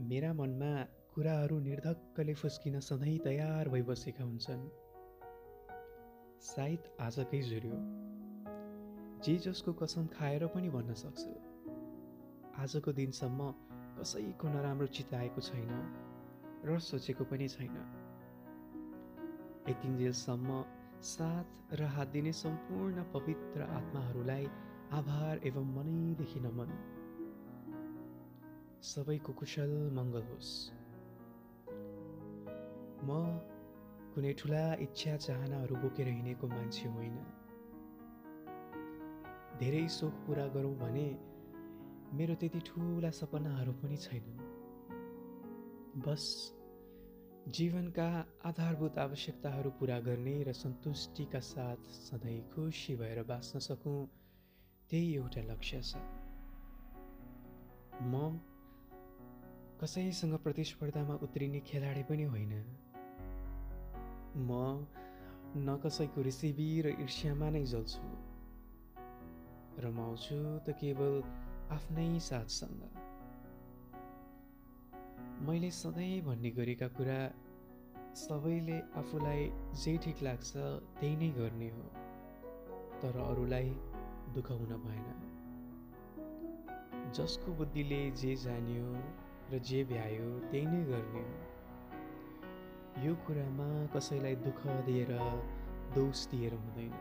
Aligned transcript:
मेरा 0.00 0.32
मनमा 0.32 0.84
कुराहरू 1.14 1.58
निर्धक्कले 1.60 2.34
फुस्किन 2.34 2.80
सधैँ 2.80 3.18
तयार 3.18 3.68
भइबसेका 3.68 4.24
हुन्छन्। 4.24 4.68
सायद 6.40 6.78
आजकै 7.00 7.40
जुर्यो। 7.42 7.78
जे 9.24 9.36
जसको 9.36 9.72
कसम 9.72 10.06
खाएर 10.06 10.46
पनि 10.46 10.68
भन्न 10.68 10.94
सक्छु। 10.94 11.30
आजको 12.62 12.92
दिनसम्म 12.92 13.50
कसैको 14.00 14.48
नराम्रो 14.48 14.86
चिताएको 14.86 15.40
छैन 15.40 15.72
र 16.64 16.78
सोचेको 16.78 17.24
पनि 17.24 17.48
छैन। 17.48 17.76
यतिन्जेलसम्म 19.68 20.62
साथ 21.02 21.74
र 21.74 21.82
हात 21.82 22.08
दिने 22.08 22.32
सम्पूर्ण 22.32 23.02
पवित्र 23.02 23.62
आत्माहरूलाई 23.62 24.46
आभार 24.92 25.40
एवं 25.44 25.76
मनैदेखि 25.76 26.40
नमन 26.40 26.99
सबैको 28.82 29.32
कुशल 29.32 29.72
मङ्गल 29.92 30.22
होस्। 30.22 30.72
म 33.04 33.08
कुनै 34.14 34.32
ठुला 34.32 34.74
इच्छा 34.74 35.16
चाहनाहरू 35.16 35.76
बोकेर 35.76 36.08
हिँडेको 36.08 36.48
मान्छे 36.48 36.88
होइन। 36.88 37.16
धेरै 39.58 39.88
सोख 39.88 40.14
पुरा 40.26 40.46
गरौँ 40.46 40.74
भने 40.74 41.18
मेरो 42.12 42.34
त्यति 42.34 42.60
ठुला 42.60 43.10
सपनाहरू 43.10 43.72
पनि 43.72 43.96
छैनन्। 43.96 44.40
बस 46.00 46.54
जीवनका 47.48 48.08
आधारभूत 48.44 48.98
आवश्यकताहरू 48.98 49.70
पुरा 49.70 50.00
गर्ने 50.00 50.42
र 50.42 50.52
सन्तुष्टिका 50.52 51.40
साथ 51.40 51.76
सधैँ 51.76 52.40
खुसी 52.48 52.96
भएर 52.96 53.22
बाँच्न 53.22 53.58
सकौँ 53.58 54.06
त्यही 54.90 55.14
एउटा 55.14 55.42
लक्ष्य 55.42 55.82
छ। 55.82 55.96
म 58.02 58.40
कसैसँग 59.82 60.34
प्रतिस्पर्धामा 60.34 61.14
उत्रिने 61.14 61.60
खेलाडी 61.60 62.02
पनि 62.02 62.22
होइन। 62.22 62.52
म 64.36 64.86
न 65.56 65.76
कसैको 65.84 66.22
रिसिभी 66.22 66.66
र 66.82 66.88
ईर्ष्यामा 67.00 67.48
नै 67.50 67.64
जल्छु। 67.64 68.08
रमाउँछु 69.80 70.36
त 70.66 70.76
केवल 70.80 71.14
आफ्नै 71.70 72.18
साथसँग। 72.20 72.82
मैले 75.48 75.70
सधैँ 75.70 76.20
भन्ने 76.20 76.50
गरेका 76.50 76.88
कुरा 76.88 77.18
सबैले 78.14 78.78
आफूलाई 78.96 79.48
जे 79.74 79.96
ठिक 79.96 80.22
लाग्छ 80.22 80.52
त्यही 81.00 81.16
नै 81.16 81.30
गर्ने 81.30 81.70
हो 81.70 81.84
तर 83.00 83.18
अरूलाई 83.24 83.70
दुःख 84.34 84.50
हुन 84.50 84.72
भएन। 84.84 85.08
जसको 87.12 87.52
बुद्धिले 87.52 88.10
जे 88.10 88.36
जान्यो 88.36 88.86
र 89.52 89.58
जे 89.58 89.78
भ्यायो 89.84 90.26
त्यही 90.50 90.66
नै 90.66 90.80
गर्ने 90.84 91.22
हो 91.22 93.04
यो 93.04 93.14
कुरामा 93.26 93.66
कसैलाई 93.94 94.36
दुःख 94.44 94.60
दिएर 94.86 95.10
दोष 95.94 96.26
दिएर 96.26 96.54
हुँदैन। 96.54 96.92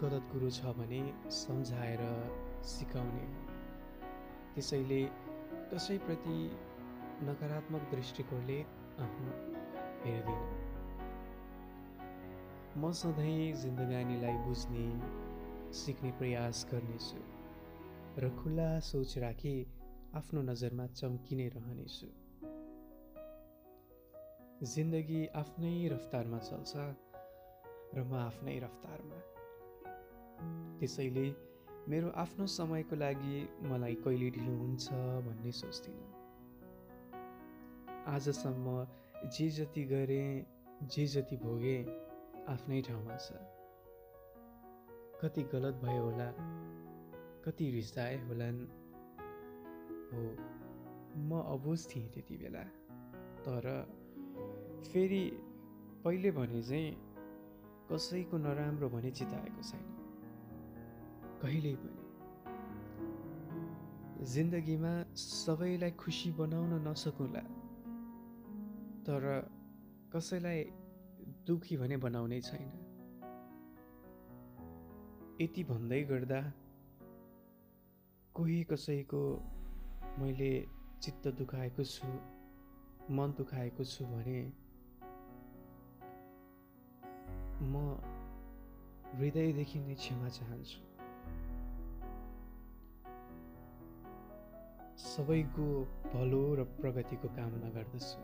गलत 0.00 0.26
कुरो 0.32 0.50
छ 0.50 0.74
भने 0.80 1.00
सम्झाएर 1.36 2.02
सिकाउने 2.64 3.24
हो। 3.26 3.46
त्यसैले 4.54 5.00
कसैप्रति 5.72 6.38
नकारात्मक 7.30 7.88
दृष्टिकोणले 7.94 8.60
हेर्दिन। 10.04 10.42
म 12.76 12.92
सधैँ 13.00 13.52
जिन्दगानीलाई 13.62 14.36
बुझ्ने 14.46 14.86
सिक्ने 15.78 16.10
प्रयास 16.18 16.66
गर्नेछु। 16.72 17.37
र 18.18 18.28
खुल्ला 18.28 18.80
सोच 18.80 19.18
राखी 19.18 19.66
आफ्नो 20.14 20.42
नजरमा 20.42 20.86
चम्किने 20.86 21.48
रहनेछु। 21.48 22.06
जिन्दगी 24.66 25.26
आफ्नै 25.26 25.88
रफ्तारमा 25.88 26.38
चल्छ 26.38 26.76
र 27.94 28.04
म 28.04 28.14
आफ्नै 28.14 28.58
रफ्तारमा। 28.58 29.20
त्यसैले 30.78 31.26
मेरो 31.88 32.10
आफ्नो 32.10 32.46
समयको 32.46 32.96
लागि 32.96 33.48
मलाई 33.62 33.94
कहिले 33.94 34.30
ढिलो 34.30 34.56
हुन्छ 34.56 34.86
भन्ने 35.26 35.52
सोच्दिनँ। 35.52 36.10
आजसम्म 38.06 38.66
जे 39.30 39.48
जति 39.50 39.84
गरेँ 39.84 40.46
जे 40.82 41.06
जति 41.06 41.36
भोगेँ 41.36 41.84
आफ्नै 42.48 42.82
ठाउँमा 42.82 43.16
छ। 43.16 43.32
कति 45.22 45.42
गलत 45.42 45.74
भयो 45.74 46.02
होला 46.02 46.30
कति 47.48 47.70
रिसाए 47.70 48.26
होलान्? 48.26 48.66
हो 50.12 50.36
म 51.16 51.40
अबुझ 51.40 51.96
थिएँ 51.96 52.08
त्यति 52.08 52.36
बेला। 52.36 52.62
तर 53.40 53.92
फेरि 54.92 55.30
पहिले 56.04 56.30
भने 56.30 56.62
चाहिँ 56.62 57.14
कसैको 57.92 58.38
नराम्रो 58.38 58.88
भने 58.88 59.10
चिताएको 59.10 59.62
छैन। 59.62 59.80
कहिल्यै 61.42 61.76
पनि। 61.76 62.08
जिन्दगीमा 64.24 65.14
सबैलाई 65.14 65.90
खुसी 65.90 66.32
बनाउन 66.32 66.88
नसकुला। 66.88 67.40
तर 69.02 69.50
कसैलाई 70.16 70.64
दुखी 71.46 71.76
भने 71.76 71.96
बनाउनै 71.96 72.40
छैन। 72.40 72.84
यति 75.40 75.64
भन्दै 75.64 76.02
गर्दा 76.02 76.52
कोही 78.38 78.62
कसैको 78.64 79.20
मैले 80.18 80.50
चित्त 81.02 81.26
दुखाएको 81.38 81.84
छु 81.84 82.08
मन 83.10 83.32
दुखाएको 83.38 83.84
छु 83.84 84.04
भने 84.04 84.42
म 87.72 87.82
हृदयदेखि 89.14 89.80
नै 89.80 89.94
क्षमा 89.94 90.28
चाहन्छु। 90.36 90.78
सबैको 95.06 95.66
भलो 96.14 96.44
र 96.54 96.68
प्रगतिको 96.78 97.28
कामना 97.40 97.72
गर्दछु। 97.78 98.20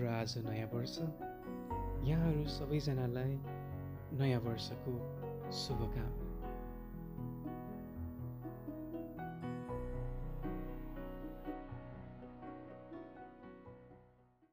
र 0.00 0.08
आज 0.14 0.38
नयाँ 0.48 0.72
वर्ष 0.72 0.98
यहाँहरू 2.08 2.48
सबैजनालाई 2.56 3.38
नयाँ 4.16 4.40
वर्षको 4.40 4.98
शुभकामना। 5.60 6.29